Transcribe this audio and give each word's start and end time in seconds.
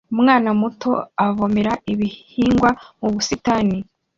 Umwana 0.13 0.49
muto 0.61 0.91
avomera 1.25 1.73
ibihingwa 1.93 2.69
mu 2.99 3.07
busitani 3.13 3.77